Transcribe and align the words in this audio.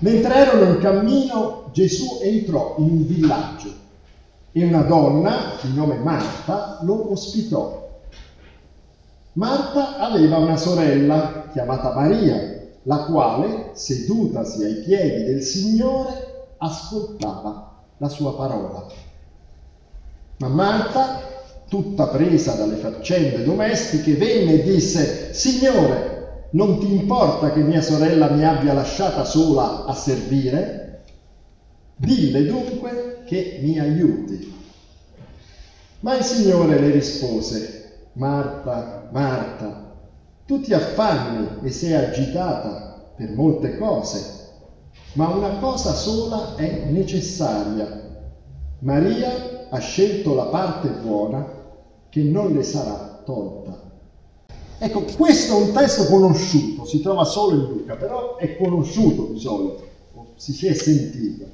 Mentre 0.00 0.34
erano 0.34 0.74
in 0.74 0.78
cammino, 0.78 1.70
Gesù 1.72 2.20
entrò 2.22 2.76
in 2.78 2.90
un 2.90 3.06
villaggio 3.06 3.74
e 4.52 4.64
una 4.64 4.82
donna, 4.82 5.56
di 5.60 5.74
nome 5.74 5.96
Marta, 5.96 6.78
lo 6.82 7.12
ospitò. 7.12 7.86
Marta 9.32 9.98
aveva 9.98 10.38
una 10.38 10.56
sorella 10.56 11.48
chiamata 11.52 11.94
Maria, 11.94 12.66
la 12.82 13.04
quale, 13.04 13.70
sedutasi 13.72 14.64
ai 14.64 14.74
piedi 14.84 15.24
del 15.24 15.42
Signore, 15.42 16.46
ascoltava 16.58 17.72
la 17.98 18.08
sua 18.08 18.34
parola. 18.34 18.86
Ma 20.38 20.48
Marta, 20.48 21.20
tutta 21.68 22.06
presa 22.06 22.54
dalle 22.54 22.76
faccende 22.76 23.42
domestiche, 23.42 24.14
venne 24.14 24.52
e 24.54 24.62
disse, 24.62 25.34
Signore, 25.34 26.07
non 26.50 26.78
ti 26.78 26.92
importa 26.94 27.52
che 27.52 27.60
mia 27.60 27.82
sorella 27.82 28.30
mi 28.30 28.42
abbia 28.42 28.72
lasciata 28.72 29.24
sola 29.24 29.84
a 29.84 29.94
servire? 29.94 31.02
Dille 31.96 32.46
dunque 32.46 33.24
che 33.26 33.58
mi 33.62 33.78
aiuti. 33.78 34.54
Ma 36.00 36.16
il 36.16 36.24
Signore 36.24 36.78
le 36.78 36.90
rispose, 36.90 38.06
Marta, 38.12 39.08
Marta, 39.10 39.96
tu 40.46 40.60
ti 40.60 40.72
affanni 40.72 41.58
e 41.62 41.70
sei 41.70 41.92
agitata 41.94 43.12
per 43.14 43.30
molte 43.32 43.76
cose, 43.76 44.36
ma 45.14 45.28
una 45.28 45.58
cosa 45.58 45.92
sola 45.92 46.54
è 46.54 46.86
necessaria. 46.88 48.06
Maria 48.80 49.66
ha 49.68 49.78
scelto 49.78 50.34
la 50.34 50.44
parte 50.44 50.88
buona 50.88 51.44
che 52.08 52.22
non 52.22 52.52
le 52.52 52.62
sarà 52.62 53.20
tolta. 53.24 53.87
Ecco, 54.80 55.02
questo 55.16 55.58
è 55.58 55.62
un 55.62 55.72
testo 55.72 56.04
conosciuto, 56.04 56.84
si 56.84 57.00
trova 57.00 57.24
solo 57.24 57.56
in 57.56 57.62
Luca, 57.62 57.96
però 57.96 58.36
è 58.36 58.56
conosciuto 58.56 59.32
di 59.32 59.40
solito, 59.40 59.88
si 60.36 60.66
è 60.68 60.72
sentito. 60.72 61.46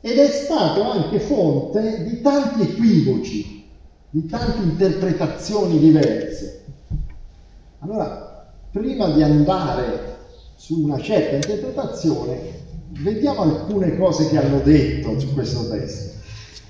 Ed 0.00 0.16
è 0.16 0.28
stato 0.28 0.82
anche 0.90 1.20
fonte 1.20 2.04
di 2.04 2.22
tanti 2.22 2.62
equivoci, 2.62 3.68
di 4.08 4.26
tante 4.26 4.62
interpretazioni 4.62 5.78
diverse. 5.78 6.64
Allora, 7.80 8.48
prima 8.70 9.10
di 9.10 9.22
andare 9.22 10.16
su 10.56 10.80
una 10.80 10.98
certa 11.00 11.34
interpretazione, 11.34 12.40
vediamo 12.88 13.42
alcune 13.42 13.98
cose 13.98 14.30
che 14.30 14.38
hanno 14.38 14.60
detto 14.60 15.20
su 15.20 15.34
questo 15.34 15.68
testo. 15.68 16.16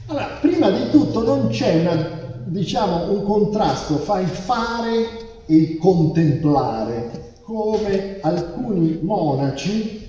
Allora, 0.06 0.38
prima 0.40 0.68
di 0.70 0.90
tutto 0.90 1.22
non 1.22 1.48
c'è 1.48 1.80
una, 1.80 2.42
diciamo, 2.44 3.12
un 3.12 3.22
contrasto 3.24 3.98
fra 3.98 4.18
il 4.18 4.28
fare 4.28 5.26
e 5.48 5.78
contemplare, 5.78 7.36
come 7.42 8.18
alcuni 8.20 8.98
monaci 9.02 10.06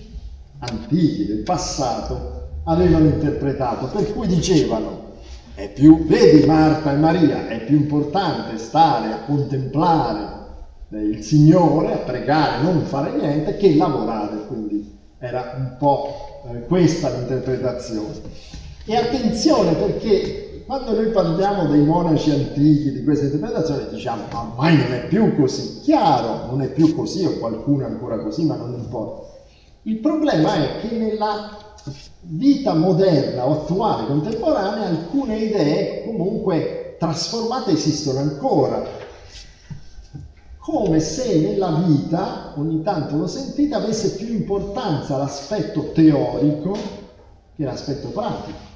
antichi 0.60 1.26
del 1.26 1.44
passato 1.44 2.48
avevano 2.66 3.06
interpretato, 3.06 3.86
per 3.88 4.14
cui 4.14 4.28
dicevano 4.28 5.08
è 5.56 5.70
più, 5.70 6.06
vedi 6.06 6.46
Marta 6.46 6.92
e 6.92 6.98
Maria, 6.98 7.48
è 7.48 7.64
più 7.64 7.78
importante 7.78 8.58
stare 8.58 9.12
a 9.12 9.24
contemplare 9.26 10.38
il 10.92 11.22
Signore, 11.24 11.94
a 11.94 11.98
pregare, 11.98 12.64
non 12.64 12.84
fare 12.84 13.12
niente, 13.12 13.58
che 13.58 13.76
lavorare. 13.76 14.46
Quindi 14.48 14.98
era 15.20 15.54
un 15.58 15.76
po' 15.78 16.42
eh, 16.50 16.66
questa 16.66 17.10
l'interpretazione. 17.10 18.22
E 18.86 18.96
attenzione 18.96 19.74
perché 19.74 20.49
quando 20.70 20.94
noi 20.94 21.10
parliamo 21.10 21.66
dei 21.66 21.84
monaci 21.84 22.30
antichi, 22.30 22.92
di 22.92 23.04
questa 23.04 23.26
interpretazione, 23.26 23.90
diciamo 23.90 24.26
ma 24.32 24.42
ormai 24.42 24.78
non 24.78 24.94
è 24.94 25.08
più 25.08 25.36
così. 25.36 25.80
Chiaro, 25.80 26.46
non 26.46 26.62
è 26.62 26.68
più 26.68 26.94
così, 26.94 27.26
o 27.26 27.40
qualcuno 27.40 27.88
è 27.88 27.90
ancora 27.90 28.20
così, 28.20 28.46
ma 28.46 28.56
non 28.56 28.76
importa. 28.76 29.32
Il 29.82 29.98
problema 29.98 30.54
è 30.54 30.80
che 30.80 30.96
nella 30.96 31.58
vita 32.20 32.76
moderna 32.76 33.48
o 33.48 33.62
attuale, 33.62 34.06
contemporanea, 34.06 34.90
alcune 34.90 35.40
idee 35.40 36.04
comunque 36.04 36.98
trasformate 37.00 37.72
esistono 37.72 38.20
ancora 38.20 38.86
come 40.60 41.00
se 41.00 41.40
nella 41.40 41.82
vita, 41.84 42.54
ogni 42.58 42.84
tanto 42.84 43.18
lo 43.18 43.26
sentite, 43.26 43.74
avesse 43.74 44.18
più 44.24 44.28
importanza 44.28 45.18
l'aspetto 45.18 45.94
teorico 45.94 46.78
che 47.56 47.64
l'aspetto 47.64 48.10
pratico. 48.10 48.70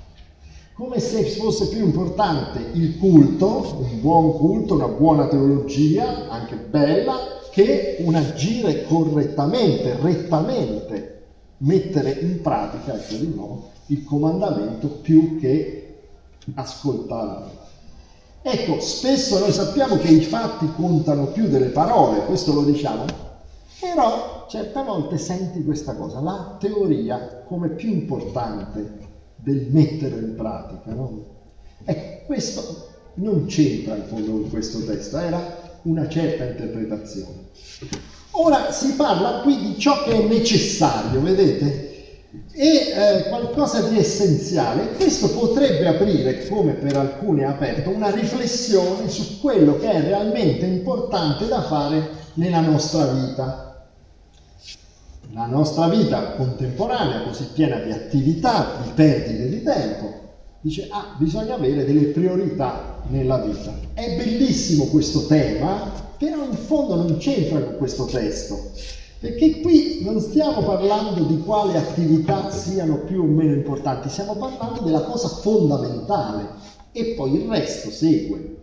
Come 0.75 0.99
se 0.99 1.23
fosse 1.25 1.67
più 1.67 1.85
importante 1.85 2.59
il 2.73 2.97
culto, 2.97 3.77
un 3.77 4.01
buon 4.01 4.35
culto, 4.37 4.73
una 4.73 4.87
buona 4.87 5.27
teologia, 5.27 6.29
anche 6.29 6.55
bella, 6.55 7.13
che 7.51 7.97
un 7.99 8.15
agire 8.15 8.83
correttamente, 8.85 9.95
rettamente, 10.01 11.21
mettere 11.57 12.09
in 12.21 12.41
pratica, 12.41 12.95
ecco 12.95 13.13
di 13.13 13.27
nuovo, 13.27 13.69
il 13.87 14.03
comandamento 14.03 14.87
più 14.87 15.37
che 15.37 15.95
ascoltare. 16.55 17.61
Ecco, 18.41 18.79
spesso 18.79 19.37
noi 19.37 19.51
sappiamo 19.51 19.97
che 19.97 20.07
i 20.07 20.21
fatti 20.21 20.67
contano 20.75 21.25
più 21.27 21.47
delle 21.49 21.67
parole, 21.67 22.25
questo 22.25 22.51
lo 22.51 22.63
diciamo, 22.63 23.05
però 23.79 24.47
certe 24.49 24.81
volte 24.81 25.19
senti 25.19 25.63
questa 25.63 25.93
cosa, 25.93 26.19
la 26.19 26.55
teoria 26.59 27.43
come 27.45 27.69
più 27.69 27.91
importante 27.91 29.02
del 29.43 29.67
mettere 29.69 30.15
in 30.19 30.35
pratica. 30.35 30.93
No? 30.93 31.25
Ecco, 31.83 32.25
questo 32.25 32.89
non 33.15 33.45
c'entra 33.45 33.95
in 33.95 34.05
fondo 34.05 34.31
con 34.31 34.49
questo 34.49 34.83
testo, 34.85 35.17
era 35.17 35.61
una 35.83 36.07
certa 36.07 36.45
interpretazione. 36.45 37.49
Ora 38.31 38.71
si 38.71 38.93
parla 38.93 39.41
qui 39.41 39.57
di 39.59 39.77
ciò 39.77 40.03
che 40.03 40.11
è 40.11 40.27
necessario, 40.27 41.21
vedete? 41.21 41.91
e 42.51 42.67
eh, 42.67 43.23
qualcosa 43.29 43.81
di 43.81 43.97
essenziale. 43.97 44.93
Questo 44.93 45.29
potrebbe 45.29 45.87
aprire, 45.87 46.47
come 46.47 46.73
per 46.73 46.95
alcuni 46.97 47.43
ha 47.43 47.49
aperto, 47.49 47.89
una 47.89 48.09
riflessione 48.09 49.07
su 49.09 49.39
quello 49.39 49.77
che 49.77 49.89
è 49.89 50.01
realmente 50.01 50.65
importante 50.65 51.47
da 51.47 51.61
fare 51.63 52.09
nella 52.35 52.61
nostra 52.61 53.05
vita. 53.05 53.72
La 55.33 55.47
nostra 55.47 55.87
vita 55.87 56.33
contemporanea, 56.33 57.23
così 57.23 57.45
piena 57.45 57.79
di 57.79 57.91
attività, 57.91 58.77
di 58.83 58.91
perdite 58.91 59.49
di 59.49 59.63
tempo, 59.63 60.21
dice, 60.61 60.87
ah, 60.91 61.15
bisogna 61.17 61.55
avere 61.55 61.85
delle 61.85 62.05
priorità 62.05 62.99
nella 63.07 63.39
vita. 63.39 63.73
È 63.93 64.15
bellissimo 64.15 64.85
questo 64.85 65.25
tema, 65.25 65.91
però 66.17 66.45
in 66.45 66.53
fondo 66.53 66.95
non 66.95 67.17
c'entra 67.17 67.63
con 67.63 67.77
questo 67.77 68.05
testo. 68.05 68.69
Perché 69.17 69.59
qui 69.59 70.01
non 70.01 70.19
stiamo 70.19 70.61
parlando 70.61 71.23
di 71.23 71.39
quali 71.39 71.75
attività 71.75 72.51
siano 72.51 72.99
più 72.99 73.23
o 73.23 73.25
meno 73.25 73.53
importanti, 73.53 74.09
stiamo 74.09 74.35
parlando 74.35 74.81
della 74.81 75.01
cosa 75.01 75.29
fondamentale 75.29 76.51
e 76.91 77.15
poi 77.15 77.33
il 77.33 77.47
resto 77.47 77.89
segue. 77.89 78.57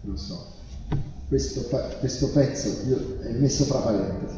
Lo 0.00 0.16
so, 0.16 0.53
questo, 1.34 1.66
questo 1.98 2.28
pezzo 2.28 2.68
è 3.22 3.30
messo 3.32 3.64
fra 3.64 3.78
parentesi. 3.78 4.36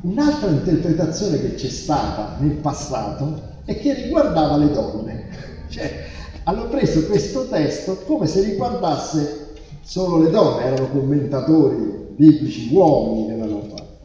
Un'altra 0.00 0.48
interpretazione 0.48 1.38
che 1.38 1.54
c'è 1.56 1.68
stata 1.68 2.38
nel 2.40 2.56
passato 2.56 3.50
è 3.66 3.78
che 3.78 3.92
riguardava 3.92 4.56
le 4.56 4.70
donne. 4.70 5.50
Cioè, 5.72 6.04
hanno 6.44 6.68
preso 6.68 7.06
questo 7.06 7.48
testo 7.48 7.96
come 8.04 8.26
se 8.26 8.42
riguardasse 8.42 9.54
solo 9.80 10.22
le 10.22 10.28
donne, 10.28 10.64
erano 10.64 10.90
commentatori 10.90 12.08
biblici 12.14 12.68
uomini 12.74 13.28
che 13.28 13.36
l'hanno 13.36 13.62
fatto. 13.70 13.98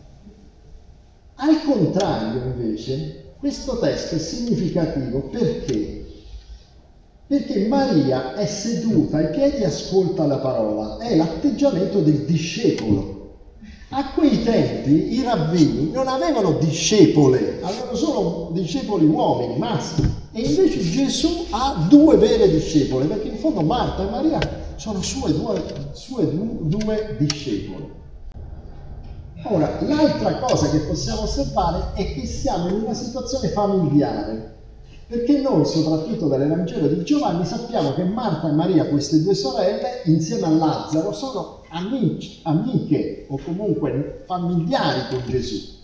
Al 1.36 1.62
contrario, 1.66 2.42
invece, 2.42 3.34
questo 3.38 3.80
testo 3.80 4.16
è 4.16 4.20
significativo 4.20 5.24
perché? 5.24 5.97
Perché 7.28 7.68
Maria 7.68 8.36
è 8.36 8.46
seduta 8.46 9.18
ai 9.18 9.30
piedi 9.32 9.58
e 9.58 9.66
ascolta 9.66 10.26
la 10.26 10.38
parola, 10.38 10.98
è 11.00 11.14
l'atteggiamento 11.18 12.00
del 12.00 12.24
discepolo. 12.24 13.16
A 13.90 14.14
quei 14.14 14.44
tempi 14.44 15.14
i 15.14 15.24
rabbini 15.24 15.92
non 15.92 16.08
avevano 16.08 16.54
discepole, 16.54 17.60
avevano 17.62 17.96
solo 17.96 18.50
discepoli 18.54 19.06
uomini, 19.06 19.58
maschi. 19.58 20.10
E 20.32 20.42
invece 20.42 20.80
Gesù 20.80 21.46
ha 21.50 21.86
due 21.90 22.16
vere 22.16 22.50
discepole, 22.50 23.06
perché 23.06 23.28
in 23.28 23.38
fondo 23.38 23.62
Marta 23.62 24.08
e 24.08 24.10
Maria 24.10 24.40
sono 24.76 25.02
sue 25.02 25.34
due, 25.34 25.62
sue 25.92 26.30
due 26.32 27.16
discepoli. 27.20 27.92
Ora, 29.44 29.80
l'altra 29.82 30.40
cosa 30.40 30.70
che 30.70 30.80
possiamo 30.80 31.24
osservare 31.24 31.92
è 31.94 32.14
che 32.14 32.26
siamo 32.26 32.70
in 32.70 32.84
una 32.84 32.94
situazione 32.94 33.50
familiare, 33.50 34.57
perché 35.08 35.40
noi, 35.40 35.66
soprattutto 35.66 36.28
dall'Evangelo 36.28 36.88
di 36.88 37.02
Giovanni, 37.04 37.46
sappiamo 37.46 37.94
che 37.94 38.04
Marta 38.04 38.50
e 38.50 38.52
Maria, 38.52 38.88
queste 38.88 39.22
due 39.22 39.34
sorelle, 39.34 40.02
insieme 40.04 40.48
a 40.48 40.50
Lazzaro, 40.50 41.14
sono 41.14 41.62
amici, 41.70 42.42
amiche 42.44 43.26
o 43.30 43.40
comunque 43.44 44.24
familiari 44.26 45.00
con 45.10 45.24
Gesù. 45.28 45.76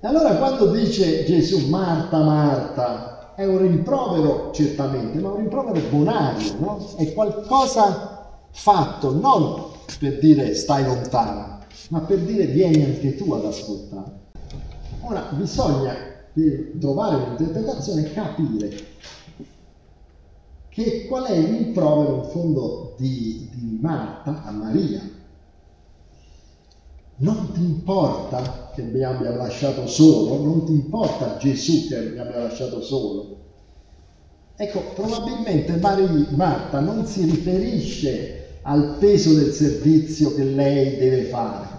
E 0.00 0.06
allora 0.06 0.36
quando 0.36 0.70
dice 0.70 1.24
Gesù, 1.24 1.68
Marta, 1.68 2.22
Marta, 2.22 3.34
è 3.34 3.44
un 3.44 3.58
rimprovero 3.58 4.50
certamente, 4.52 5.18
ma 5.18 5.28
un 5.30 5.36
rimprovero 5.36 5.78
bonario, 5.90 6.54
no? 6.58 6.86
È 6.96 7.12
qualcosa 7.12 8.38
fatto 8.50 9.12
non 9.12 9.64
per 9.98 10.18
dire 10.18 10.54
stai 10.54 10.84
lontana, 10.84 11.60
ma 11.90 12.00
per 12.00 12.20
dire 12.20 12.46
vieni 12.46 12.82
anche 12.82 13.14
tu 13.14 13.30
ad 13.34 13.44
ascoltare. 13.44 14.24
Ora 15.02 15.28
bisogna 15.32 16.14
per 16.36 16.72
trovare 16.78 17.16
un'interpretazione 17.16 18.12
capire 18.12 18.76
che 20.68 21.06
qual 21.06 21.24
è 21.24 21.32
il 21.32 21.46
rimprovero 21.46 22.16
in 22.16 22.30
fondo 22.30 22.94
di, 22.98 23.48
di 23.54 23.78
Marta 23.80 24.44
a 24.44 24.50
Maria. 24.50 25.00
Non 27.18 27.52
ti 27.54 27.60
importa 27.60 28.70
che 28.74 28.82
mi 28.82 29.02
abbia 29.02 29.34
lasciato 29.34 29.86
solo, 29.86 30.44
non 30.44 30.66
ti 30.66 30.72
importa 30.72 31.38
Gesù 31.38 31.88
che 31.88 32.10
mi 32.10 32.18
abbia 32.18 32.42
lasciato 32.42 32.82
solo. 32.82 33.38
Ecco, 34.56 34.80
probabilmente 34.94 35.76
Maria, 35.76 36.26
Marta 36.34 36.80
non 36.80 37.06
si 37.06 37.24
riferisce 37.24 38.58
al 38.60 38.96
peso 38.98 39.32
del 39.32 39.52
servizio 39.52 40.34
che 40.34 40.44
lei 40.44 40.98
deve 40.98 41.22
fare, 41.22 41.75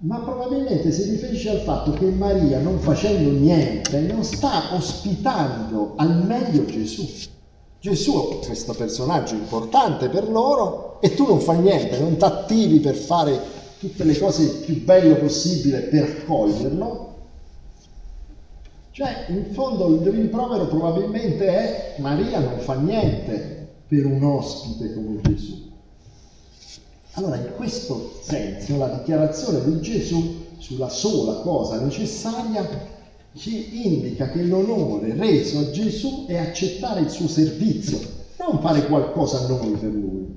ma 0.00 0.18
probabilmente 0.18 0.92
si 0.92 1.10
riferisce 1.10 1.50
al 1.50 1.60
fatto 1.60 1.92
che 1.92 2.04
Maria, 2.06 2.60
non 2.60 2.78
facendo 2.78 3.30
niente, 3.30 3.98
non 4.00 4.22
sta 4.22 4.74
ospitando 4.74 5.94
al 5.96 6.24
meglio 6.24 6.64
Gesù. 6.66 7.04
Gesù 7.80 8.38
è 8.40 8.46
questo 8.46 8.74
personaggio 8.74 9.34
importante 9.34 10.08
per 10.08 10.28
loro 10.28 11.00
e 11.00 11.14
tu 11.14 11.26
non 11.26 11.40
fai 11.40 11.60
niente, 11.60 11.98
non 11.98 12.16
ti 12.16 12.24
attivi 12.24 12.78
per 12.78 12.94
fare 12.94 13.40
tutte 13.78 14.04
le 14.04 14.18
cose 14.18 14.42
il 14.42 14.64
più 14.64 14.84
bello 14.84 15.16
possibile 15.16 15.80
per 15.80 16.04
accoglierlo. 16.04 17.06
Cioè, 18.90 19.26
in 19.28 19.52
fondo 19.52 19.94
il 19.94 20.08
rimprovero 20.08 20.66
probabilmente 20.66 21.46
è 21.46 21.94
Maria 22.00 22.40
non 22.40 22.58
fa 22.58 22.74
niente 22.74 23.68
per 23.86 24.06
un 24.06 24.22
ospite 24.22 24.92
come 24.92 25.20
Gesù. 25.22 25.67
Allora, 27.18 27.34
in 27.34 27.50
questo 27.56 28.12
senso, 28.22 28.76
la 28.76 28.90
dichiarazione 28.90 29.64
di 29.64 29.80
Gesù 29.80 30.44
sulla 30.58 30.88
sola 30.88 31.40
cosa 31.40 31.80
necessaria 31.80 32.64
ci 33.34 33.86
indica 33.88 34.28
che 34.28 34.44
l'onore 34.44 35.14
reso 35.14 35.58
a 35.58 35.70
Gesù 35.72 36.26
è 36.26 36.36
accettare 36.36 37.00
il 37.00 37.10
suo 37.10 37.26
servizio, 37.26 37.98
non 38.38 38.60
fare 38.60 38.86
qualcosa 38.86 39.48
noi 39.48 39.72
per 39.72 39.90
lui, 39.90 40.28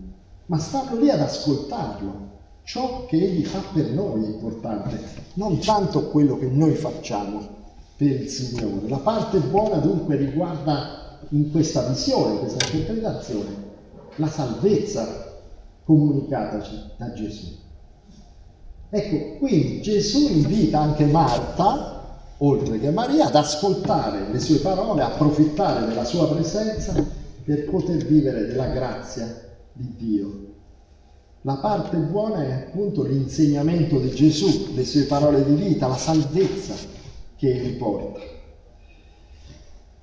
ma 0.48 0.58
starlo 0.58 1.00
lì 1.00 1.12
ad 1.12 1.22
ascoltarlo. 1.22 2.30
Ciò 2.64 3.06
che 3.06 3.18
egli 3.18 3.46
fa 3.46 3.62
per 3.72 3.92
noi 3.92 4.24
è 4.24 4.28
importante, 4.30 5.00
non 5.36 5.60
tanto 5.60 6.08
quello 6.10 6.40
che 6.40 6.48
noi 6.48 6.74
facciamo 6.74 7.48
per 7.96 8.22
il 8.22 8.28
Signore. 8.28 8.88
La 8.88 8.98
parte 8.98 9.38
buona 9.38 9.78
dunque 9.78 10.16
riguarda 10.16 11.20
in 11.30 11.52
questa 11.52 11.82
visione, 11.84 12.34
in 12.34 12.40
questa 12.40 12.76
interpretazione, 12.76 13.70
la 14.16 14.28
salvezza 14.28 15.30
comunicataci 15.84 16.92
da 16.98 17.14
Gesù. 17.14 17.60
Ecco, 18.90 19.38
quindi 19.38 19.82
Gesù 19.82 20.28
invita 20.28 20.80
anche 20.80 21.06
Marta, 21.06 22.20
oltre 22.40 22.80
che 22.80 22.92
Maria, 22.92 23.28
ad 23.28 23.36
ascoltare 23.36 24.30
le 24.30 24.40
sue 24.40 24.58
parole, 24.58 25.02
approfittare 25.02 25.88
della 25.88 26.04
sua 26.04 26.28
presenza 26.28 26.94
per 27.44 27.70
poter 27.70 28.06
vivere 28.06 28.48
della 28.48 28.68
grazia 28.68 29.50
di 29.72 29.96
Dio. 29.98 30.50
La 31.44 31.56
parte 31.56 31.98
buona 31.98 32.44
è 32.44 32.52
appunto 32.52 33.04
l'insegnamento 33.04 33.98
di 33.98 34.12
Gesù, 34.12 34.74
le 34.76 34.86
sue 34.86 35.04
parole 35.04 35.44
di 35.44 35.54
vita, 35.54 35.88
la 35.88 35.98
salvezza 35.98 36.76
che 37.36 37.50
egli 37.50 37.78
porta. 37.78 38.20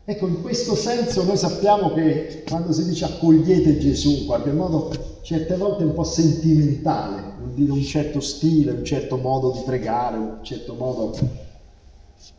Ecco, 0.04 0.26
in 0.26 0.40
questo 0.40 0.74
senso 0.74 1.24
noi 1.24 1.36
sappiamo 1.36 1.92
che 1.92 2.42
quando 2.48 2.72
si 2.72 2.86
dice 2.86 3.04
accogliete 3.04 3.78
Gesù, 3.78 4.20
in 4.20 4.26
qualche 4.26 4.52
modo 4.52 4.90
certe 5.28 5.56
volte 5.58 5.84
un 5.84 5.92
po' 5.92 6.04
sentimentale, 6.04 7.34
vuol 7.36 7.50
dire 7.50 7.70
un 7.70 7.82
certo 7.82 8.18
stile, 8.18 8.72
un 8.72 8.82
certo 8.82 9.18
modo 9.18 9.50
di 9.50 9.60
pregare, 9.62 10.16
un 10.16 10.38
certo 10.40 10.72
modo... 10.72 11.14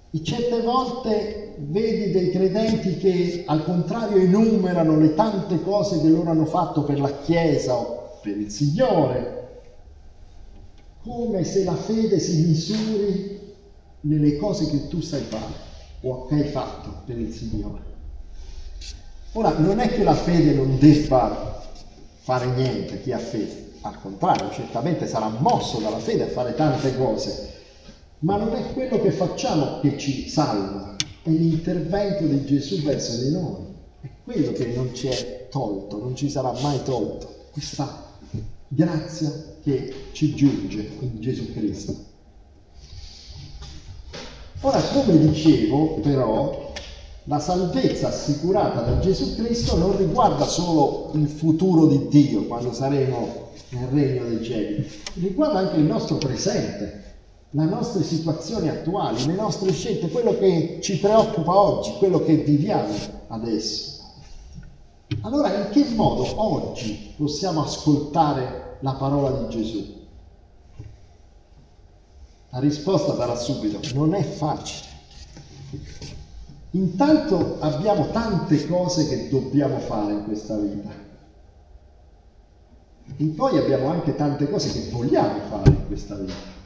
E 0.10 0.24
certe 0.24 0.62
volte 0.62 1.54
vedi 1.68 2.10
dei 2.10 2.32
credenti 2.32 2.98
che 2.98 3.44
al 3.46 3.64
contrario 3.64 4.18
enumerano 4.18 4.98
le 4.98 5.14
tante 5.14 5.62
cose 5.62 6.02
che 6.02 6.08
loro 6.08 6.32
hanno 6.32 6.46
fatto 6.46 6.82
per 6.82 7.00
la 7.00 7.16
Chiesa 7.20 7.76
o 7.76 8.18
per 8.24 8.36
il 8.36 8.50
Signore, 8.50 9.62
come 11.04 11.44
se 11.44 11.64
la 11.64 11.76
fede 11.76 12.18
si 12.18 12.48
misuri 12.48 13.54
nelle 14.02 14.36
cose 14.38 14.68
che 14.68 14.88
tu 14.88 15.00
sai 15.00 15.22
fare 15.22 15.54
o 16.02 16.26
che 16.26 16.34
hai 16.34 16.50
fatto 16.50 17.04
per 17.06 17.20
il 17.20 17.32
Signore. 17.32 17.82
Ora, 19.34 19.56
non 19.60 19.78
è 19.78 19.90
che 19.90 20.02
la 20.02 20.16
fede 20.16 20.54
non 20.54 20.80
debba 20.80 21.59
fare 22.30 22.46
niente, 22.46 23.02
chi 23.02 23.12
ha 23.12 23.18
fede, 23.18 23.72
al 23.82 24.00
contrario, 24.00 24.52
certamente 24.52 25.08
sarà 25.08 25.30
mosso 25.40 25.80
dalla 25.80 25.98
fede 25.98 26.26
a 26.26 26.28
fare 26.28 26.54
tante 26.54 26.96
cose, 26.96 27.54
ma 28.20 28.38
non 28.38 28.54
è 28.54 28.72
quello 28.72 29.02
che 29.02 29.10
facciamo 29.10 29.80
che 29.80 29.98
ci 29.98 30.30
salva, 30.30 30.96
è 31.24 31.30
l'intervento 31.32 32.26
di 32.26 32.46
Gesù 32.46 32.84
verso 32.84 33.20
di 33.24 33.32
noi, 33.32 33.66
è 34.02 34.10
quello 34.24 34.52
che 34.52 34.68
non 34.76 34.94
ci 34.94 35.08
è 35.08 35.48
tolto, 35.50 35.98
non 35.98 36.16
ci 36.16 36.30
sarà 36.30 36.54
mai 36.62 36.84
tolto, 36.84 37.48
questa 37.52 38.20
grazia 38.68 39.34
che 39.64 40.10
ci 40.12 40.36
giunge 40.36 40.88
in 41.00 41.20
Gesù 41.20 41.52
Cristo. 41.52 41.96
Ora, 44.62 44.80
come 44.80 45.18
dicevo, 45.18 45.96
però, 46.02 46.69
la 47.30 47.40
salvezza 47.40 48.08
assicurata 48.08 48.82
da 48.82 48.98
Gesù 48.98 49.36
Cristo 49.36 49.78
non 49.78 49.96
riguarda 49.96 50.48
solo 50.48 51.12
il 51.14 51.28
futuro 51.28 51.86
di 51.86 52.08
Dio 52.08 52.48
quando 52.48 52.74
saremo 52.74 53.50
nel 53.70 53.88
regno 53.90 54.28
dei 54.28 54.44
cieli, 54.44 54.92
riguarda 55.14 55.60
anche 55.60 55.76
il 55.76 55.84
nostro 55.84 56.16
presente, 56.16 57.04
le 57.52 57.66
nostre 57.66 58.02
situazioni 58.02 58.68
attuali, 58.68 59.28
le 59.28 59.36
nostre 59.36 59.72
scelte, 59.72 60.10
quello 60.10 60.40
che 60.40 60.80
ci 60.82 60.98
preoccupa 60.98 61.56
oggi, 61.56 61.94
quello 62.00 62.24
che 62.24 62.38
viviamo 62.38 62.96
adesso. 63.28 63.98
Allora, 65.22 65.54
in 65.54 65.70
che 65.72 65.86
modo 65.94 66.26
oggi 66.42 67.14
possiamo 67.16 67.62
ascoltare 67.62 68.78
la 68.80 68.94
parola 68.94 69.30
di 69.44 69.50
Gesù? 69.50 69.98
La 72.50 72.60
risposta 72.60 73.16
sarà 73.16 73.36
subito, 73.36 73.80
non 73.94 74.16
è 74.16 74.24
facile. 74.24 74.88
Intanto 76.72 77.58
abbiamo 77.60 78.10
tante 78.12 78.68
cose 78.68 79.08
che 79.08 79.30
dobbiamo 79.30 79.80
fare 79.80 80.14
in 80.14 80.24
questa 80.26 80.56
vita. 80.58 80.90
E 83.18 83.26
poi 83.26 83.58
abbiamo 83.58 83.88
anche 83.88 84.16
tante 84.16 84.48
cose 84.50 84.72
che 84.72 84.90
vogliamo 84.92 85.40
fare 85.50 85.70
in 85.70 85.88
questa 85.88 86.16
vita. 86.16 86.58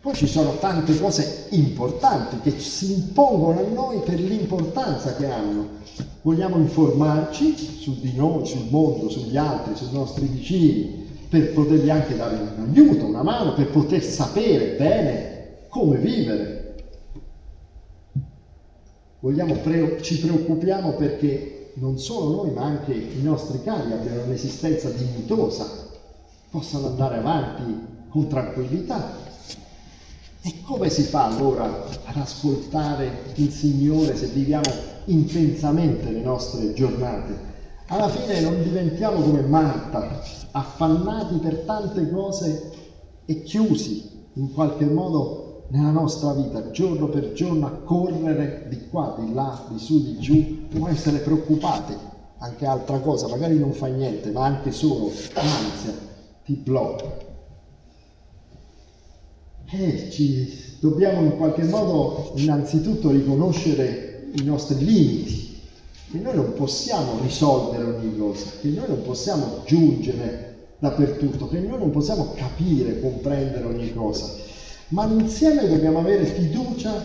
Poi 0.00 0.14
ci 0.14 0.26
sono 0.26 0.56
tante 0.58 0.98
cose 0.98 1.46
importanti 1.50 2.40
che 2.40 2.58
si 2.58 2.92
impongono 2.92 3.60
a 3.60 3.68
noi 3.68 4.00
per 4.00 4.20
l'importanza 4.20 5.14
che 5.14 5.26
hanno. 5.26 5.68
Vogliamo 6.22 6.58
informarci 6.58 7.56
su 7.56 8.00
di 8.00 8.14
noi, 8.14 8.46
sul 8.46 8.66
mondo, 8.70 9.08
sugli 9.08 9.36
altri, 9.36 9.74
sui 9.74 9.92
nostri 9.92 10.26
vicini, 10.26 11.06
per 11.28 11.52
potergli 11.52 11.90
anche 11.90 12.16
dare 12.16 12.36
un 12.36 12.68
aiuto, 12.68 13.06
una 13.06 13.22
mano, 13.22 13.54
per 13.54 13.68
poter 13.70 14.02
sapere 14.02 14.76
bene 14.76 15.66
come 15.68 15.98
vivere. 15.98 16.55
Pre- 19.34 20.02
ci 20.02 20.20
preoccupiamo 20.20 20.92
perché 20.92 21.72
non 21.74 21.98
solo 21.98 22.42
noi, 22.42 22.52
ma 22.52 22.62
anche 22.62 22.92
i 22.92 23.22
nostri 23.22 23.60
cari 23.62 23.92
abbiano 23.92 24.22
un'esistenza 24.22 24.88
dignitosa, 24.90 25.68
possano 26.48 26.86
andare 26.86 27.16
avanti 27.16 27.76
con 28.08 28.28
tranquillità. 28.28 29.24
E 30.42 30.62
come 30.62 30.88
si 30.90 31.02
fa 31.02 31.24
allora 31.24 31.64
ad 32.04 32.16
ascoltare 32.16 33.32
il 33.34 33.50
Signore 33.50 34.16
se 34.16 34.26
viviamo 34.26 34.70
intensamente 35.06 36.08
le 36.10 36.20
nostre 36.20 36.72
giornate? 36.72 37.54
Alla 37.86 38.08
fine 38.08 38.40
non 38.40 38.62
diventiamo 38.62 39.20
come 39.20 39.40
Marta, 39.40 40.22
affannati 40.52 41.36
per 41.38 41.64
tante 41.66 42.08
cose 42.10 42.70
e 43.24 43.42
chiusi 43.42 44.24
in 44.34 44.52
qualche 44.52 44.84
modo 44.84 45.45
nella 45.68 45.90
nostra 45.90 46.32
vita, 46.32 46.70
giorno 46.70 47.08
per 47.08 47.32
giorno 47.32 47.66
a 47.66 47.70
correre 47.70 48.66
di 48.68 48.88
qua, 48.88 49.16
di 49.18 49.32
là, 49.32 49.64
di 49.68 49.78
su, 49.78 50.02
di 50.02 50.18
giù, 50.18 50.66
non 50.70 50.88
essere 50.88 51.18
preoccupati. 51.18 51.94
Anche 52.38 52.66
altra 52.66 52.98
cosa, 52.98 53.28
magari 53.28 53.58
non 53.58 53.72
fa 53.72 53.86
niente, 53.86 54.30
ma 54.30 54.44
anche 54.44 54.70
solo 54.70 55.10
l'ansia 55.32 55.94
ti 56.44 56.52
blocca. 56.54 57.24
E 59.68 60.10
ci 60.10 60.76
dobbiamo 60.80 61.22
in 61.22 61.36
qualche 61.36 61.64
modo 61.64 62.32
innanzitutto 62.36 63.10
riconoscere 63.10 64.28
i 64.34 64.44
nostri 64.44 64.84
limiti, 64.84 65.60
che 66.10 66.18
noi 66.18 66.36
non 66.36 66.52
possiamo 66.52 67.18
risolvere 67.22 67.84
ogni 67.84 68.16
cosa, 68.16 68.46
che 68.60 68.68
noi 68.68 68.86
non 68.86 69.02
possiamo 69.02 69.62
giungere 69.64 70.68
dappertutto, 70.78 71.48
che 71.48 71.58
noi 71.58 71.78
non 71.78 71.90
possiamo 71.90 72.32
capire, 72.34 73.00
comprendere 73.00 73.64
ogni 73.64 73.92
cosa, 73.92 74.30
ma 74.88 75.04
insieme 75.06 75.66
dobbiamo 75.66 75.98
avere 75.98 76.24
fiducia 76.24 77.02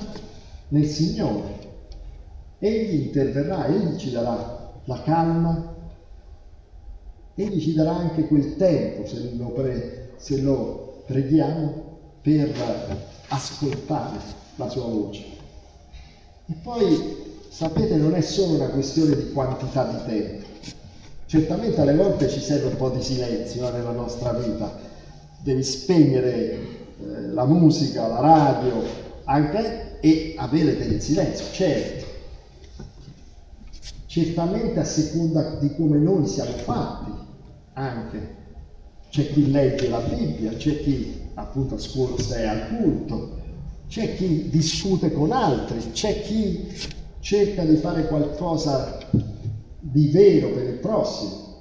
nel 0.70 0.86
Signore. 0.86 1.60
Egli 2.60 3.06
interverrà, 3.06 3.68
Egli 3.68 3.98
ci 3.98 4.12
darà 4.12 4.60
la 4.86 5.02
calma 5.04 5.72
Egli 7.36 7.62
ci 7.62 7.74
darà 7.74 7.96
anche 7.96 8.28
quel 8.28 8.56
tempo, 8.58 9.08
se 9.08 9.32
lo, 9.36 9.48
pre, 9.48 10.12
se 10.18 10.42
lo 10.42 11.04
preghiamo, 11.06 11.90
per 12.22 12.52
ascoltare 13.30 14.18
la 14.58 14.70
sua 14.70 14.84
voce. 14.84 15.24
E 16.48 16.54
poi, 16.62 17.40
sapete, 17.50 17.96
non 17.96 18.16
è 18.16 18.22
solo 18.22 18.56
una 18.56 18.68
questione 18.68 19.16
di 19.16 19.32
quantità 19.32 19.86
di 19.86 20.12
tempo. 20.12 20.46
Certamente 21.26 21.80
alle 21.80 21.96
volte 21.96 22.30
ci 22.30 22.42
serve 22.42 22.68
un 22.68 22.76
po' 22.76 22.90
di 22.90 23.02
silenzio 23.02 23.68
eh, 23.68 23.72
nella 23.72 23.92
nostra 23.92 24.34
vita. 24.34 24.78
Devi 25.40 25.64
spegnere 25.64 26.81
eh, 27.02 27.28
la 27.28 27.46
musica, 27.46 28.08
la 28.08 28.20
radio, 28.20 28.84
anche 29.26 30.00
e 30.00 30.36
avere 30.38 30.78
del 30.78 31.02
silenzio, 31.02 31.46
certo. 31.52 32.06
Certamente 34.06 34.80
a 34.80 34.84
seconda 34.84 35.56
di 35.60 35.74
come 35.76 35.98
noi 35.98 36.28
siamo 36.28 36.52
fatti, 36.52 37.12
anche. 37.74 38.40
C'è 39.10 39.32
chi 39.32 39.52
legge 39.52 39.90
la 39.90 40.00
Bibbia, 40.00 40.54
c'è 40.54 40.82
chi 40.82 41.30
appunto 41.34 41.76
ascolta 41.76 42.38
e 42.38 42.46
al 42.46 42.68
culto, 42.68 43.40
c'è 43.88 44.16
chi 44.16 44.50
discute 44.50 45.12
con 45.12 45.32
altri, 45.32 45.92
c'è 45.92 46.22
chi 46.22 46.68
cerca 47.20 47.64
di 47.64 47.76
fare 47.76 48.08
qualcosa 48.08 49.00
di 49.80 50.08
vero 50.10 50.50
per 50.52 50.64
il 50.64 50.80
prossimo. 50.80 51.60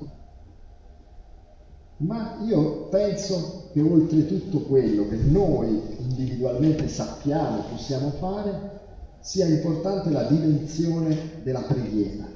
Ma 1.98 2.38
io 2.44 2.88
penso 2.88 3.59
che 3.72 3.80
oltre 3.80 4.26
tutto 4.26 4.60
quello 4.60 5.08
che 5.08 5.16
noi 5.16 5.80
individualmente 5.98 6.88
sappiamo, 6.88 7.64
possiamo 7.70 8.10
fare, 8.18 8.78
sia 9.20 9.46
importante 9.46 10.10
la 10.10 10.24
dimensione 10.24 11.40
della 11.42 11.60
preghiera. 11.60 12.26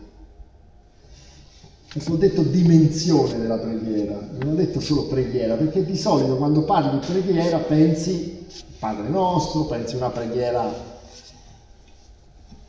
Ecco, 1.96 2.12
ho 2.12 2.16
detto 2.16 2.42
dimensione 2.42 3.38
della 3.38 3.58
preghiera, 3.58 4.18
non 4.40 4.52
ho 4.52 4.54
detto 4.54 4.80
solo 4.80 5.06
preghiera, 5.06 5.54
perché 5.54 5.84
di 5.84 5.96
solito 5.96 6.36
quando 6.36 6.64
parli 6.64 6.98
di 6.98 7.06
preghiera 7.06 7.58
pensi 7.58 8.46
Padre 8.78 9.08
nostro, 9.08 9.64
pensi 9.64 9.96
una 9.96 10.10
preghiera 10.10 10.92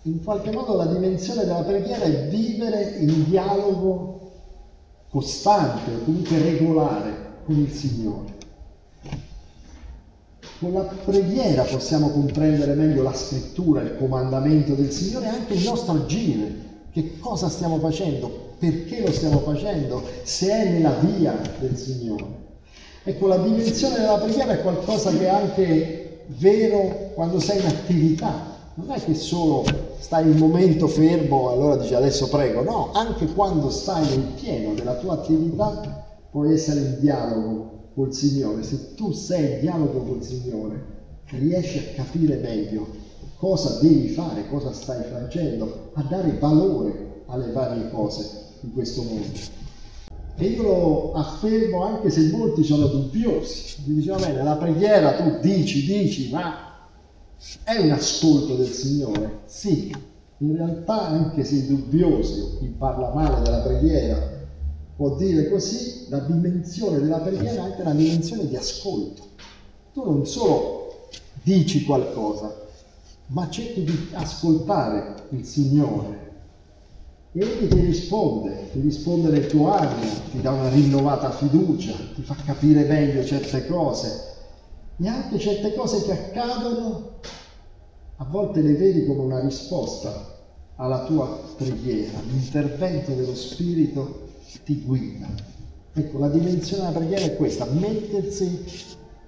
in 0.03 0.23
qualche 0.23 0.51
modo 0.51 0.75
la 0.75 0.85
dimensione 0.85 1.45
della 1.45 1.63
preghiera 1.63 2.03
è 2.03 2.27
vivere 2.27 2.97
in 2.99 3.25
dialogo 3.27 4.31
costante 5.09 5.95
o 5.95 6.03
comunque 6.03 6.37
regolare 6.37 7.33
con 7.43 7.57
il 7.57 7.71
Signore. 7.71 8.34
Con 10.59 10.71
la 10.71 10.83
preghiera 10.83 11.63
possiamo 11.63 12.11
comprendere 12.11 12.75
meglio 12.75 13.03
la 13.03 13.13
scrittura, 13.13 13.81
il 13.81 13.97
comandamento 13.97 14.73
del 14.73 14.89
Signore 14.89 15.25
e 15.25 15.29
anche 15.29 15.53
il 15.53 15.63
nostro 15.65 15.95
agire. 15.95 16.63
Che 16.91 17.19
cosa 17.19 17.49
stiamo 17.49 17.77
facendo? 17.79 18.53
Perché 18.57 19.01
lo 19.01 19.11
stiamo 19.11 19.39
facendo? 19.39 20.01
Se 20.23 20.49
è 20.49 20.69
nella 20.69 20.93
via 20.93 21.37
del 21.59 21.75
Signore. 21.75 22.43
Ecco, 23.03 23.27
la 23.27 23.37
dimensione 23.37 23.95
della 23.95 24.17
preghiera 24.17 24.53
è 24.53 24.61
qualcosa 24.61 25.11
che 25.11 25.25
è 25.25 25.29
anche 25.29 26.23
vero 26.37 27.11
quando 27.15 27.39
sei 27.41 27.59
in 27.59 27.65
attività. 27.65 28.53
Non 28.75 28.91
è 28.91 29.03
che 29.03 29.13
solo 29.13 29.65
stai 29.99 30.29
un 30.29 30.37
momento 30.37 30.87
fermo 30.87 31.51
e 31.51 31.53
allora 31.53 31.75
dici 31.75 31.93
adesso 31.93 32.29
prego, 32.29 32.63
no, 32.63 32.91
anche 32.93 33.25
quando 33.25 33.69
stai 33.69 34.07
nel 34.07 34.27
pieno 34.39 34.73
della 34.73 34.95
tua 34.95 35.15
attività 35.15 36.05
puoi 36.31 36.53
essere 36.53 36.79
in 36.79 36.97
dialogo 36.99 37.74
col 37.95 38.13
Signore, 38.13 38.61
se 38.61 38.93
tu 38.93 39.13
sei 39.13 39.53
in 39.53 39.59
dialogo 39.61 39.99
col 39.99 40.21
Signore, 40.21 40.93
riesci 41.29 41.77
a 41.79 42.03
capire 42.03 42.35
meglio 42.35 42.85
cosa 43.37 43.79
devi 43.79 44.09
fare, 44.09 44.47
cosa 44.49 44.71
stai 44.73 45.03
facendo, 45.09 45.91
a 45.93 46.03
dare 46.03 46.37
valore 46.37 47.23
alle 47.27 47.51
varie 47.51 47.89
cose 47.89 48.27
in 48.61 48.73
questo 48.73 49.01
mondo. 49.01 49.53
E 50.37 50.45
io 50.45 50.63
lo 50.63 51.13
affermo 51.13 51.83
anche 51.83 52.09
se 52.09 52.29
molti 52.29 52.63
sono 52.63 52.87
dubbiosi. 52.87 53.83
Mi 53.85 53.95
dice, 53.95 54.11
va 54.11 54.17
bene, 54.17 54.43
la 54.43 54.57
preghiera 54.57 55.13
tu 55.13 55.39
dici, 55.39 55.85
dici, 55.85 56.29
ma 56.29 56.73
è 57.63 57.77
un 57.77 57.91
ascolto 57.91 58.55
del 58.55 58.67
Signore? 58.67 59.39
Sì, 59.45 59.95
in 60.39 60.57
realtà 60.57 61.07
anche 61.07 61.45
se 61.45 61.65
dubbiosi 61.67 62.57
chi 62.59 62.67
parla 62.77 63.13
male 63.13 63.41
della 63.41 63.59
preghiera 63.59 64.34
può 64.95 65.15
dire 65.15 65.49
così, 65.49 66.05
la 66.09 66.19
dimensione 66.19 66.99
della 66.99 67.19
preghiera 67.19 67.75
è 67.75 67.81
una 67.81 67.93
dimensione 67.93 68.47
di 68.47 68.55
ascolto. 68.55 69.23
Tu 69.93 70.03
non 70.03 70.25
solo 70.25 71.09
dici 71.43 71.83
qualcosa, 71.83 72.63
ma 73.27 73.49
cerchi 73.49 73.83
di 73.83 74.09
ascoltare 74.13 75.27
il 75.29 75.45
Signore. 75.45 76.23
E 77.33 77.41
Egli 77.41 77.67
ti 77.67 77.79
risponde, 77.79 78.69
ti 78.71 78.79
risponde 78.79 79.29
nel 79.29 79.47
tuo 79.47 79.71
animo, 79.71 80.11
ti 80.31 80.39
dà 80.39 80.51
una 80.51 80.69
rinnovata 80.69 81.31
fiducia, 81.31 81.93
ti 82.13 82.21
fa 82.21 82.35
capire 82.45 82.85
meglio 82.85 83.25
certe 83.25 83.67
cose. 83.67 84.33
E 84.97 85.07
anche 85.07 85.37
certe 85.39 85.73
cose 85.73 86.03
che 86.03 86.11
accadono, 86.13 87.09
a 88.15 88.23
volte 88.23 88.61
le 88.61 88.75
vedi 88.75 89.05
come 89.05 89.23
una 89.23 89.41
risposta 89.41 90.33
alla 90.77 91.03
tua 91.03 91.27
preghiera, 91.57 92.19
l'intervento 92.21 93.11
dello 93.11 93.35
Spirito 93.35 94.24
ti 94.63 94.81
guida. 94.81 95.27
Ecco, 95.93 96.19
la 96.19 96.29
dimensione 96.29 96.83
della 96.83 96.97
preghiera 96.97 97.25
è 97.25 97.35
questa, 97.35 97.65
mettersi 97.65 98.65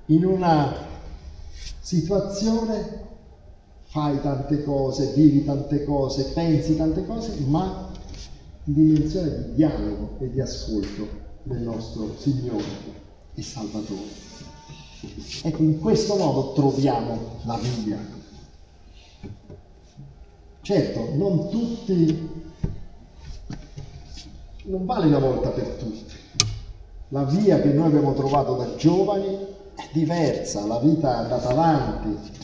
in 0.07 0.25
una 0.25 0.75
situazione, 1.79 3.05
fai 3.85 4.21
tante 4.21 4.63
cose, 4.63 5.13
vivi 5.13 5.45
tante 5.45 5.85
cose, 5.85 6.31
pensi 6.33 6.75
tante 6.75 7.05
cose, 7.05 7.39
ma 7.45 7.89
in 8.65 8.73
dimensione 8.73 9.45
di 9.45 9.53
dialogo 9.55 10.17
e 10.19 10.29
di 10.29 10.41
ascolto 10.41 11.07
del 11.43 11.61
nostro 11.61 12.15
Signore 12.17 12.65
e 13.33 13.41
Salvatore. 13.41 14.25
Ecco, 15.43 15.63
in 15.63 15.79
questo 15.79 16.15
modo 16.15 16.51
troviamo 16.53 17.39
la 17.45 17.57
via. 17.57 18.15
Certo, 20.61 21.15
non 21.15 21.49
tutti 21.49 22.45
non 24.67 24.85
vale 24.85 25.07
una 25.07 25.19
volta 25.19 25.49
per 25.49 25.65
tutti. 25.79 26.15
La 27.09 27.23
via 27.23 27.59
che 27.61 27.69
noi 27.69 27.87
abbiamo 27.87 28.13
trovato 28.13 28.55
da 28.55 28.75
giovani 28.75 29.37
è 29.75 29.87
diversa, 29.91 30.65
la 30.65 30.79
vita 30.79 31.13
è 31.13 31.17
andata 31.23 31.49
avanti. 31.49 32.35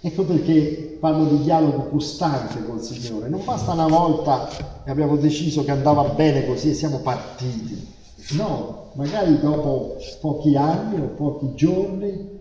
Ecco 0.00 0.24
perché 0.24 0.96
parlo 1.00 1.24
di 1.24 1.42
dialogo 1.42 1.88
costante 1.88 2.64
col 2.64 2.80
Signore. 2.82 3.28
Non 3.28 3.44
basta 3.44 3.72
una 3.72 3.86
volta 3.86 4.48
che 4.84 4.90
abbiamo 4.90 5.16
deciso 5.16 5.64
che 5.64 5.70
andava 5.70 6.02
bene 6.10 6.46
così 6.46 6.70
e 6.70 6.74
siamo 6.74 6.98
partiti. 6.98 7.96
No, 8.30 8.90
magari 8.94 9.38
dopo 9.40 9.96
pochi 10.20 10.56
anni 10.56 11.00
o 11.00 11.08
pochi 11.08 11.54
giorni 11.54 12.40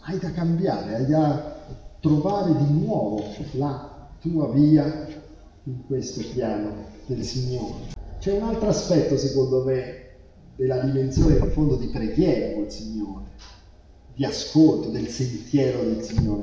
hai 0.00 0.18
da 0.18 0.30
cambiare, 0.32 0.94
hai 0.96 1.06
da 1.06 1.54
trovare 2.00 2.56
di 2.56 2.84
nuovo 2.84 3.22
la 3.52 4.08
tua 4.20 4.48
via 4.48 5.06
in 5.64 5.86
questo 5.86 6.22
piano 6.32 6.72
del 7.06 7.22
Signore. 7.22 7.95
C'è 8.26 8.32
un 8.32 8.42
altro 8.42 8.70
aspetto, 8.70 9.16
secondo 9.16 9.62
me, 9.62 10.08
della 10.56 10.80
dimensione 10.80 11.36
in 11.36 11.48
fondo 11.52 11.76
di 11.76 11.86
preghiera 11.86 12.56
col 12.56 12.72
Signore, 12.72 13.26
di 14.16 14.24
ascolto 14.24 14.88
del 14.88 15.06
sentiero 15.06 15.84
del 15.84 16.02
Signore. 16.02 16.42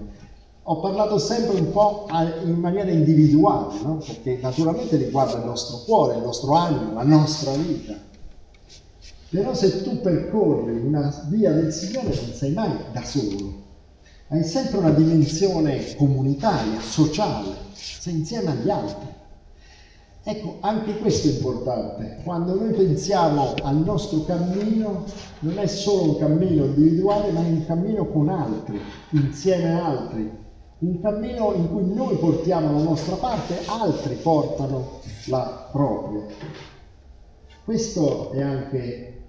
Ho 0.64 0.80
parlato 0.80 1.18
sempre 1.18 1.60
un 1.60 1.72
po' 1.72 2.08
in 2.46 2.58
maniera 2.58 2.90
individuale, 2.90 3.82
no? 3.84 3.98
perché 3.98 4.40
naturalmente 4.42 4.96
riguarda 4.96 5.40
il 5.40 5.44
nostro 5.44 5.80
cuore, 5.80 6.16
il 6.16 6.24
nostro 6.24 6.54
animo, 6.54 6.94
la 6.94 7.04
nostra 7.04 7.52
vita. 7.52 7.96
Però 9.28 9.54
se 9.54 9.84
tu 9.84 10.00
percorri 10.00 10.80
una 10.80 11.14
via 11.28 11.52
del 11.52 11.74
Signore 11.74 12.16
non 12.16 12.34
sei 12.34 12.54
mai 12.54 12.78
da 12.94 13.04
solo, 13.04 13.62
hai 14.30 14.46
sempre 14.46 14.78
una 14.78 14.92
dimensione 14.92 15.96
comunitaria, 15.96 16.80
sociale, 16.80 17.58
sei 17.74 18.20
insieme 18.20 18.52
agli 18.52 18.70
altri. 18.70 19.22
Ecco, 20.26 20.56
anche 20.62 21.00
questo 21.00 21.28
è 21.28 21.32
importante. 21.32 22.20
Quando 22.24 22.56
noi 22.56 22.72
pensiamo 22.72 23.56
al 23.62 23.76
nostro 23.76 24.24
cammino, 24.24 25.04
non 25.40 25.58
è 25.58 25.68
solo 25.68 26.12
un 26.12 26.18
cammino 26.18 26.64
individuale, 26.64 27.32
ma 27.32 27.42
è 27.42 27.50
un 27.50 27.66
cammino 27.66 28.06
con 28.06 28.30
altri, 28.30 28.80
insieme 29.10 29.74
a 29.74 29.86
altri. 29.86 30.32
Un 30.80 31.02
cammino 31.02 31.54
in 31.54 31.70
cui 31.70 31.94
noi 31.94 32.16
portiamo 32.16 32.72
la 32.78 32.84
nostra 32.84 33.16
parte, 33.16 33.56
altri 33.66 34.16
portano 34.16 35.00
la 35.26 35.68
propria. 35.72 36.22
Questo 37.66 38.32
è 38.32 38.42
anche 38.42 39.23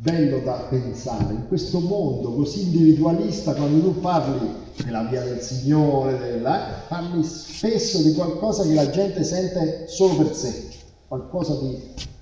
bello 0.00 0.38
da 0.38 0.66
pensare. 0.68 1.34
In 1.34 1.46
questo 1.46 1.78
mondo 1.80 2.32
così 2.32 2.62
individualista, 2.62 3.52
quando 3.52 3.80
tu 3.80 4.00
parli 4.00 4.48
della 4.82 5.04
via 5.04 5.22
del 5.22 5.40
Signore, 5.40 6.18
della, 6.18 6.84
parli 6.88 7.22
spesso 7.22 8.02
di 8.02 8.14
qualcosa 8.14 8.64
che 8.64 8.72
la 8.72 8.88
gente 8.88 9.22
sente 9.24 9.86
solo 9.88 10.16
per 10.16 10.34
sé, 10.34 10.68
qualcosa 11.06 11.54
di 11.60 11.76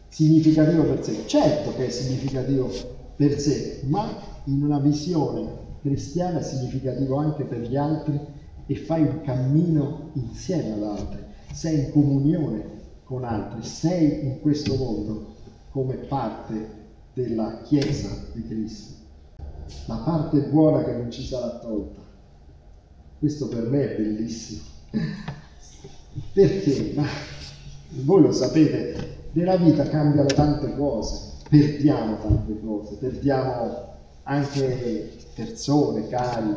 significativo 0.09 0.83
per 0.85 1.05
sé. 1.05 1.27
Certo 1.27 1.75
che 1.77 1.87
è 1.87 1.91
significativo 1.91 2.69
per 3.15 3.39
sé, 3.39 3.83
ma 3.85 4.09
in 4.45 4.65
una 4.65 4.81
visione 4.81 5.67
cristiana 5.81 6.41
è 6.41 6.43
significativo 6.43 7.17
anche 7.17 7.45
per 7.45 7.61
gli 7.61 7.77
altri 7.77 8.19
e 8.67 8.77
fai 8.77 9.03
un 9.03 9.21
cammino 9.23 10.11
insieme 10.15 10.73
ad 10.73 10.83
altri, 10.83 11.25
sei 11.53 11.79
in 11.79 11.91
comunione 11.93 12.77
con 13.05 13.23
altri, 13.23 13.63
sei 13.63 14.25
in 14.25 14.41
questo 14.41 14.75
mondo 14.75 15.37
come 15.71 15.95
parte 15.95 16.79
della 17.19 17.63
Chiesa 17.63 18.09
di 18.33 18.47
Cristo. 18.47 18.95
La 19.87 19.97
parte 19.97 20.39
buona 20.43 20.85
che 20.85 20.93
non 20.93 21.11
ci 21.11 21.25
sarà 21.25 21.59
tolta. 21.59 22.01
Questo 23.19 23.49
per 23.49 23.65
me 23.69 23.91
è 23.91 23.97
bellissimo. 23.97 24.63
Perché? 26.33 26.93
Ma 26.95 27.05
voi 28.05 28.23
lo 28.23 28.31
sapete, 28.31 29.17
nella 29.33 29.57
vita 29.57 29.83
cambiano 29.89 30.29
tante 30.29 30.77
cose, 30.77 31.33
perdiamo 31.49 32.19
tante 32.19 32.61
cose, 32.61 32.95
perdiamo 32.97 33.95
anche 34.23 35.11
persone 35.35 36.07
cari, 36.07 36.55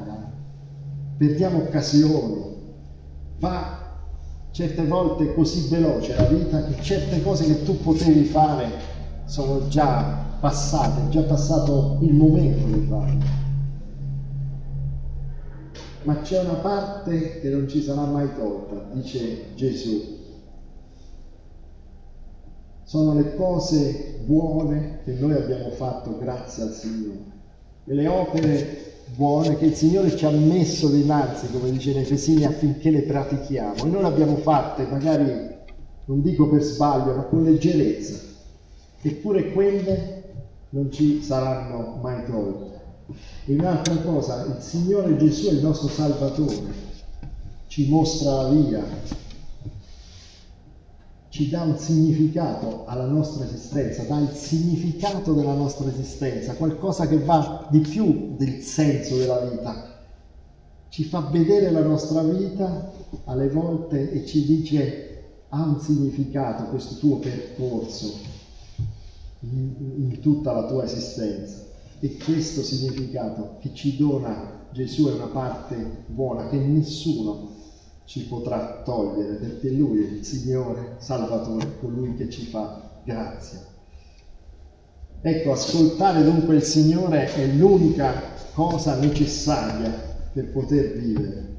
perdiamo 1.18 1.60
occasioni, 1.60 2.56
va 3.40 3.80
certe 4.52 4.86
volte 4.86 5.34
così 5.34 5.70
veloce 5.70 6.14
la 6.14 6.26
vita 6.26 6.64
che 6.66 6.82
certe 6.82 7.24
cose 7.24 7.46
che 7.46 7.64
tu 7.64 7.80
potevi 7.80 8.26
fare 8.26 8.70
sono 9.26 9.68
già 9.70 10.31
passate, 10.42 11.04
è 11.06 11.10
già 11.10 11.22
passato 11.22 12.00
il 12.02 12.14
momento 12.14 12.66
di 12.66 12.86
farle. 12.88 13.40
Ma 16.04 16.20
c'è 16.22 16.42
una 16.42 16.56
parte 16.56 17.40
che 17.40 17.50
non 17.50 17.70
ci 17.70 17.82
sarà 17.82 18.02
mai 18.06 18.28
tolta, 18.36 18.88
dice 18.92 19.54
Gesù. 19.56 20.18
Sono 22.84 23.14
le 23.14 23.36
cose 23.36 24.20
buone 24.26 25.02
che 25.06 25.14
noi 25.14 25.34
abbiamo 25.34 25.70
fatto 25.70 26.18
grazie 26.18 26.64
al 26.64 26.72
Signore. 26.74 27.40
E 27.86 27.94
le 27.94 28.08
opere 28.08 28.94
buone 29.16 29.58
che 29.58 29.66
il 29.68 29.76
Signore 29.76 30.16
ci 30.18 30.26
ha 30.26 30.32
messo 30.32 30.90
dinanzi, 30.90 31.52
come 31.52 31.70
dice 31.70 31.92
in 31.92 32.00
Efesini, 32.00 32.46
affinché 32.46 32.90
le 32.90 33.04
pratichiamo. 33.04 33.86
E 33.86 33.88
noi 33.88 34.02
le 34.02 34.08
abbiamo 34.08 34.38
fatte, 34.38 34.88
magari 34.90 35.50
non 36.06 36.22
dico 36.24 36.50
per 36.50 36.64
sbaglio, 36.64 37.16
ma 37.16 37.24
con 37.24 37.44
leggerezza. 37.44 38.30
Eppure 39.04 39.52
quelle 39.52 40.21
non 40.72 40.92
ci 40.92 41.22
saranno 41.22 41.98
mai 42.02 42.26
tolte. 42.26 42.80
E 43.46 43.54
un'altra 43.54 43.96
cosa, 43.98 44.46
il 44.46 44.62
Signore 44.62 45.18
Gesù 45.18 45.48
è 45.48 45.52
il 45.52 45.62
nostro 45.62 45.90
Salvatore, 45.90 46.90
ci 47.68 47.90
mostra 47.90 48.44
la 48.44 48.50
via, 48.50 48.84
ci 51.28 51.50
dà 51.50 51.64
un 51.64 51.78
significato 51.78 52.86
alla 52.86 53.06
nostra 53.06 53.44
esistenza, 53.46 54.04
dà 54.04 54.20
il 54.20 54.30
significato 54.30 55.34
della 55.34 55.54
nostra 55.54 55.90
esistenza, 55.90 56.54
qualcosa 56.54 57.08
che 57.08 57.20
va 57.20 57.68
di 57.70 57.80
più 57.80 58.36
del 58.38 58.62
senso 58.62 59.18
della 59.18 59.40
vita. 59.40 60.00
Ci 60.88 61.04
fa 61.04 61.20
vedere 61.32 61.72
la 61.72 61.84
nostra 61.84 62.22
vita 62.22 62.92
alle 63.26 63.50
volte 63.50 64.12
e 64.12 64.26
ci 64.26 64.46
dice 64.46 65.08
ha 65.50 65.64
un 65.64 65.82
significato 65.82 66.66
questo 66.66 66.96
tuo 66.96 67.18
percorso 67.18 68.31
in 69.42 70.20
tutta 70.22 70.52
la 70.52 70.68
tua 70.68 70.84
esistenza. 70.84 71.70
E 72.00 72.18
questo 72.18 72.62
significato 72.62 73.58
che 73.60 73.74
ci 73.74 73.98
dona 73.98 74.60
Gesù 74.72 75.08
è 75.08 75.14
una 75.14 75.28
parte 75.28 76.06
buona 76.08 76.48
che 76.50 76.58
nessuno 76.58 77.50
ci 78.06 78.26
potrà 78.26 78.82
togliere, 78.84 79.36
perché 79.36 79.70
Lui 79.70 80.04
è 80.04 80.10
il 80.10 80.26
Signore 80.26 80.96
Salvatore, 80.98 81.78
colui 81.80 82.16
che 82.16 82.30
ci 82.30 82.46
fa 82.46 83.02
grazia. 83.04 83.60
Ecco, 85.22 85.52
ascoltare 85.52 86.24
dunque 86.24 86.56
il 86.56 86.64
Signore 86.64 87.32
è 87.34 87.46
l'unica 87.48 88.14
cosa 88.54 88.96
necessaria 89.00 89.92
per 90.34 90.52
poter 90.52 90.98
vivere. 90.98 91.50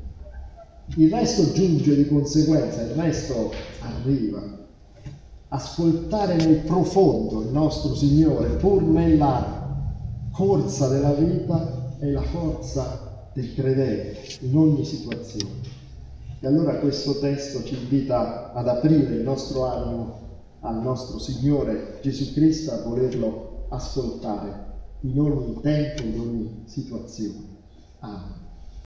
Il 0.97 1.11
resto 1.11 1.53
giunge 1.53 1.95
di 1.95 2.09
conseguenza, 2.09 2.83
il 2.83 2.95
resto 2.95 3.53
arriva. 3.81 4.62
Ascoltare 5.55 6.37
nel 6.37 6.61
profondo 6.61 7.43
il 7.43 7.49
nostro 7.49 7.95
Signore, 7.95 8.57
pur 8.57 8.81
nella 8.83 9.91
corsa 10.31 10.89
della 10.89 11.13
vita, 11.13 11.95
è 11.99 12.07
la 12.07 12.23
forza 12.23 13.29
del 13.35 13.53
credente 13.53 14.39
in 14.41 14.57
ogni 14.57 14.83
situazione. 14.83 15.61
E 16.41 16.47
allora 16.47 16.77
questo 16.77 17.19
testo 17.19 17.63
ci 17.65 17.75
invita 17.75 18.55
ad 18.55 18.67
aprire 18.67 19.15
il 19.15 19.23
nostro 19.23 19.67
animo 19.67 20.21
al 20.61 20.81
nostro 20.81 21.19
Signore 21.19 21.99
Gesù 22.01 22.33
Cristo, 22.33 22.73
a 22.73 22.83
volerlo 22.83 23.67
ascoltare 23.69 24.71
in 25.01 25.21
ogni 25.21 25.61
tempo, 25.61 26.03
in 26.03 26.19
ogni 26.19 26.63
situazione. 26.65 27.59
Amen. 27.99 28.52